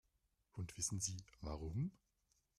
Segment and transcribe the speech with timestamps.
[0.53, 1.91] Und wissen Sie warum?